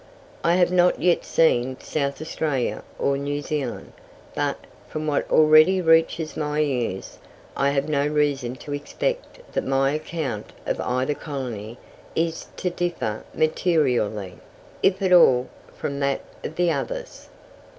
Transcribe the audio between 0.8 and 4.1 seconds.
yet seen South Australia or New Zealand,